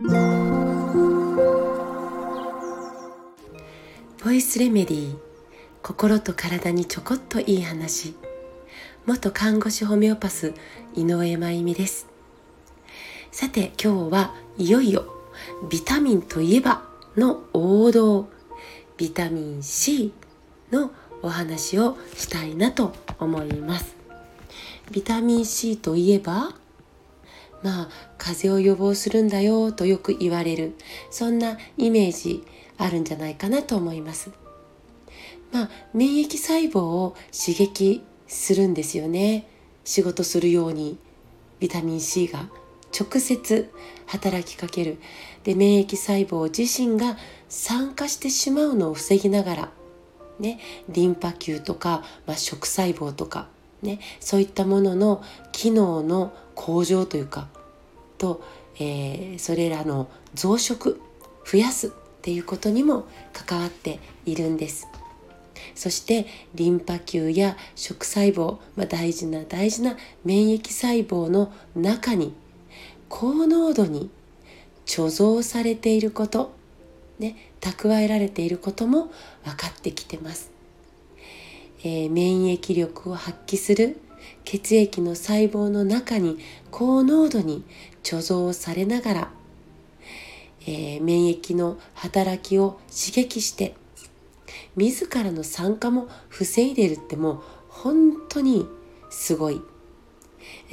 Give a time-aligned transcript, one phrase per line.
[0.00, 0.06] ボ
[4.30, 5.16] イスレメディー
[5.82, 8.14] 心と体にちょこっといい話。
[9.06, 10.54] 元看護師ホメオパス
[10.94, 12.06] 井上真由美です。
[13.32, 15.04] さて今日はいよいよ
[15.68, 16.84] ビタミンといえば
[17.16, 18.28] の王道
[18.96, 20.12] ビタミン C
[20.70, 20.92] の
[21.22, 23.96] お話をしたいなと思います。
[24.92, 26.54] ビタミン C といえば
[27.62, 27.88] まあ
[28.18, 30.74] 風邪を予防するんだよとよく言われる。
[31.10, 32.44] そんなイメージ
[32.76, 34.30] あるんじゃないかなと思います。
[35.52, 39.48] まあ免疫細胞を刺激するんですよね。
[39.84, 40.98] 仕事するように。
[41.60, 42.48] ビタミン C が
[42.96, 43.68] 直接
[44.06, 44.98] 働きかける。
[45.44, 47.16] で免疫細胞自身が
[47.48, 49.72] 酸化してしまうのを防ぎながら。
[50.38, 53.48] ね、リンパ球とか、まあ、食細胞とか、
[53.82, 57.48] ね、そういったものの機能の向上というか
[58.18, 58.42] と、
[58.76, 60.98] えー、それらの増殖
[61.44, 61.90] 増やすっ
[62.22, 64.88] ていうことにも関わっているんです。
[65.74, 72.34] そしてリンパ球や食細胞、まあ、大事な大事な免疫細胞の中に
[73.08, 74.10] 高濃度に
[74.86, 76.56] 貯蔵されていること
[77.18, 79.10] ね、蓄えられていることも
[79.44, 80.50] 分かってきてます、
[81.80, 84.00] えー、免疫力を発揮する
[84.44, 86.38] 血液の細胞の中に
[86.70, 87.64] 高濃度に
[88.02, 89.30] 貯蔵されながら、
[90.62, 93.74] えー、免疫の働きを刺激して
[94.76, 98.66] 自らの酸化も防いでるってもう本当に
[99.10, 99.60] すごい。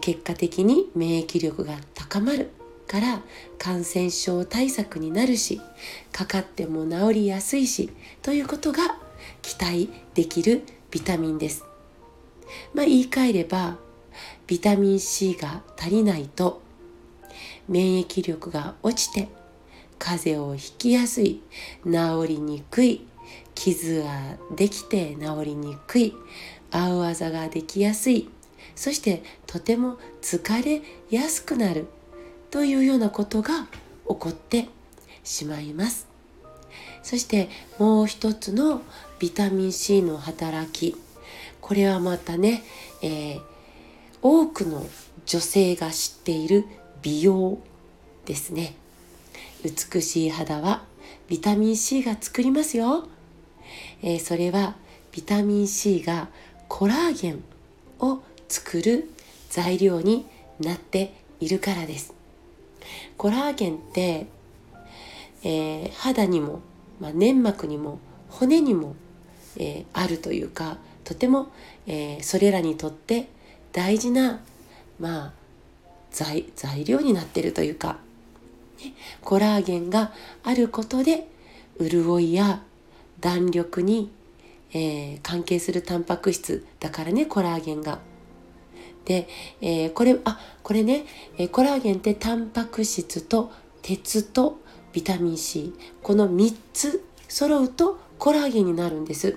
[0.00, 2.50] 結果的に免疫力が高まる
[2.86, 3.20] から
[3.58, 5.60] 感染症対策になるし
[6.12, 7.90] かかっても治りやすいし
[8.22, 8.98] ということが
[9.42, 11.64] 期待できるビタミンです。
[12.74, 13.76] まあ、言い換えれば
[14.46, 16.62] ビタミン C が足りないと
[17.68, 19.28] 免疫力が落ちて
[19.98, 21.42] 風邪をひきやすい
[21.84, 23.06] 治りにくい
[23.54, 26.14] 傷ができて治りにくい
[26.70, 28.30] 青あざができやすい
[28.74, 31.86] そしてとても疲れやすくなる
[32.50, 33.66] というようなことが
[34.08, 34.68] 起こって
[35.24, 36.06] しまいます
[37.08, 37.48] そして
[37.78, 38.82] もう一つの
[39.18, 40.94] ビタミン C の働き。
[41.58, 42.62] これはまたね、
[43.00, 43.40] えー、
[44.20, 44.86] 多くの
[45.24, 46.66] 女性が知っている
[47.00, 47.60] 美容
[48.26, 48.74] ですね。
[49.64, 50.82] 美しい肌は
[51.28, 53.08] ビタミン C が作りますよ、
[54.02, 54.76] えー、それは
[55.10, 56.28] ビタミン C が
[56.68, 57.42] コラーゲン
[58.00, 58.20] を
[58.50, 59.08] 作る
[59.48, 60.26] 材料に
[60.60, 62.12] なっているからです。
[63.16, 64.26] コラーゲンって、
[65.42, 66.60] えー、肌にも、
[67.00, 67.98] まあ、粘膜にも
[68.28, 68.94] 骨にも、
[69.56, 71.52] えー、あるというかとても、
[71.86, 73.28] えー、それらにとって
[73.72, 74.40] 大事な、
[74.98, 75.32] まあ、
[76.10, 77.98] 材材料になってるというか、
[78.84, 78.92] ね、
[79.22, 80.12] コラーゲンが
[80.44, 81.28] あることで
[81.80, 82.62] 潤いや
[83.20, 84.10] 弾力に、
[84.72, 88.00] えー、関係するタンパク質だからねコラーゲンが。
[89.04, 89.26] で、
[89.62, 91.06] えー、これあこれね、
[91.38, 93.50] えコラーゲンってタンパク質と
[93.80, 94.60] 鉄と
[94.92, 99.36] ビタミン C この3つ揃うとコラーゲンになるんです。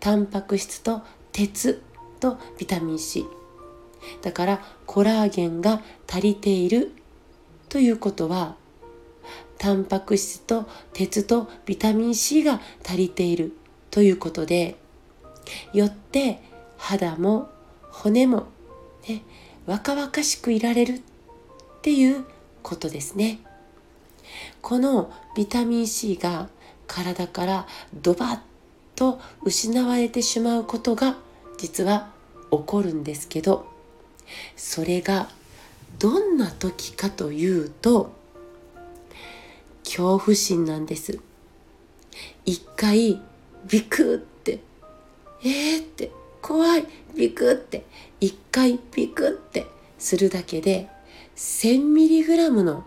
[0.00, 1.02] タンパク質と
[1.32, 1.82] 鉄
[2.18, 3.26] とビタミン C
[4.22, 6.92] だからコラーゲンが足りている
[7.68, 8.56] ということは
[9.58, 13.52] タンパク質と鉄とビタミン C が足りている
[13.90, 14.76] ということで
[15.74, 16.40] よって
[16.78, 17.50] 肌も
[17.90, 18.46] 骨も
[19.08, 19.22] ね、
[19.66, 21.00] 若々しくいられるっ
[21.82, 22.24] ていう
[22.62, 23.40] ことですね。
[24.62, 26.48] このビタミン C が
[26.86, 28.38] 体からドバッ
[28.96, 31.16] と失われてしまうことが
[31.58, 32.10] 実は
[32.50, 33.66] 起こるんですけど
[34.56, 35.28] それが
[35.98, 38.12] どんな時かというと
[39.84, 41.18] 恐怖心なんです。
[42.46, 43.20] 一回
[43.68, 44.60] ビクって
[45.42, 47.84] えーって怖いビクって
[48.20, 49.66] 一回ビクって
[49.98, 50.88] するだけで
[51.36, 52.84] 1000mg の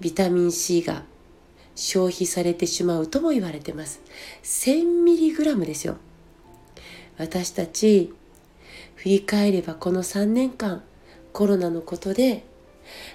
[0.00, 1.04] ビタミン C が
[1.74, 4.00] 消費されてしまうとも言われてます。
[4.42, 5.96] 1000mg ですよ。
[7.18, 8.12] 私たち
[8.96, 10.82] 振り返ればこの3年間
[11.32, 12.44] コロナのことで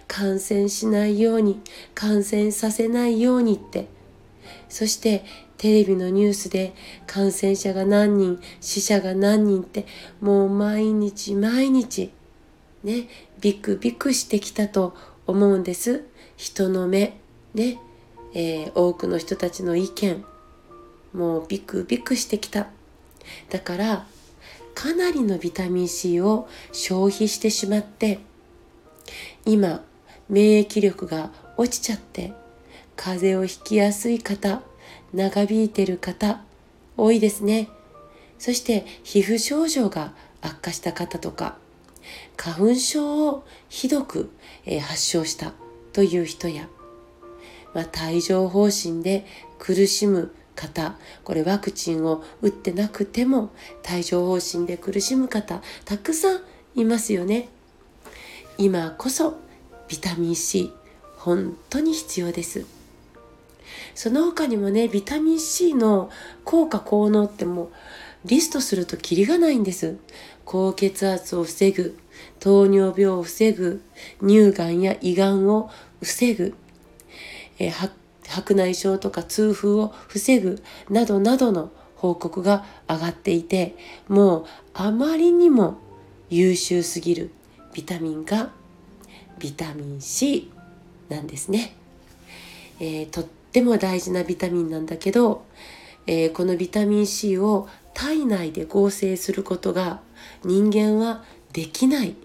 [0.07, 1.61] 感染しないように
[1.95, 3.87] 感染させないようにって。
[4.67, 5.23] そして
[5.57, 6.73] テレビのニュースで
[7.05, 9.85] 感染者が何人死者が何人って
[10.21, 12.11] もう毎日毎日
[12.83, 13.09] ね
[13.41, 14.95] ビクビクしてきたと
[15.27, 16.05] 思うんです。
[16.39, 17.19] 人の目
[17.53, 17.79] ね、
[18.33, 20.23] えー、多くの人たちの意見
[21.11, 22.67] もうビクビクしてきた。
[23.49, 24.07] だから
[24.73, 28.19] かなりのビタミン C を消費してしまって
[29.45, 29.83] 今
[30.29, 32.31] 免疫力が落ちちゃって
[32.95, 34.61] 風邪をひきやすい方
[35.13, 36.41] 長引いてる方
[36.95, 37.67] 多いですね。
[38.37, 41.57] そして皮膚症状が悪化した方とか
[42.37, 44.31] 花粉症をひどく、
[44.65, 45.51] え発症した。
[45.93, 46.67] という人や、
[47.73, 49.25] まあ、帯状疱疹で
[49.57, 53.51] 苦しむ方これワクチンを打ってなくても
[53.89, 56.41] 帯状疱疹で苦しむ方たくさん
[56.75, 57.49] いますよね。
[58.57, 59.39] 今こそ
[59.87, 60.71] ビタミン C
[61.17, 62.65] 本当に必要です。
[63.95, 66.09] その他にもねビタミン C の
[66.43, 67.69] 効果効能ってもう
[68.25, 69.97] リストするとキリがないんです。
[70.45, 71.97] 高血圧を防ぐ
[72.39, 73.81] 糖尿病を防ぐ
[74.21, 75.69] 乳がんや胃がんを
[76.01, 76.55] 防ぐ、
[77.57, 77.91] えー、
[78.27, 83.75] 白内障とか痛風を防ぐなどなどの報告が上がっていて
[84.07, 85.79] もうあまりにも
[86.29, 87.31] 優秀すぎる
[87.73, 88.51] ビタミンが
[89.37, 90.51] ビタミン C
[91.09, 91.75] なんですね、
[92.79, 95.43] えー、とっても大事なビタミンなんだけど、
[96.07, 99.99] えー、このビタミン C を体内で合成することが
[100.43, 101.23] 人間は
[101.53, 102.15] できない、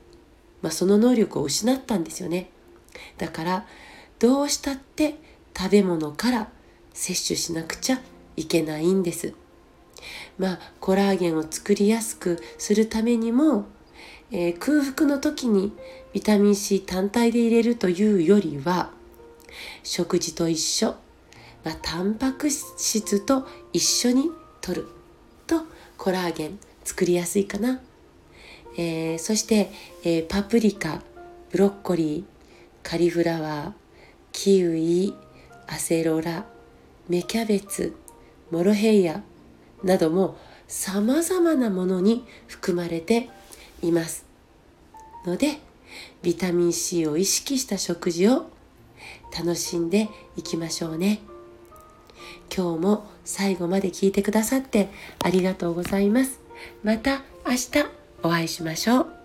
[0.62, 2.50] まあ、その能力を失ったんですよね。
[3.18, 3.66] だから
[4.18, 5.16] どうしたって
[5.56, 6.48] 食べ物から
[6.92, 8.00] 摂取しなくちゃ
[8.36, 9.34] いけないんです。
[10.38, 13.66] まあコラーゲンを作りやすくするためにも、
[14.30, 15.72] えー、空腹の時に
[16.12, 18.90] ビタミン C 単体で入れるというよりは
[19.82, 20.94] 食事と一緒、
[21.64, 24.30] まあ、タンパク質と一緒に
[24.60, 24.88] 摂る
[25.46, 25.62] と
[25.96, 27.80] コラーゲン作りやすいかな、
[28.76, 29.70] えー、そして、
[30.02, 31.02] えー、パプリカ
[31.50, 32.24] ブロッコリー
[32.82, 33.72] カリフラワー
[34.32, 35.14] キウイ
[35.66, 36.44] アセロラ
[37.08, 37.94] 芽キャベツ
[38.50, 39.22] モロヘイヤ
[39.82, 40.36] なども
[40.66, 43.28] さまざまなものに含まれて
[43.82, 44.24] います。
[45.26, 45.58] ので
[46.22, 48.46] ビタミン C を意識した食事を
[49.36, 51.20] 楽しんでいきましょうね。
[52.54, 54.88] 今日も最後まで聞いてくださって
[55.22, 56.40] ありがとうございます。
[56.82, 58.03] また明日。
[58.24, 59.23] お会いしましょう。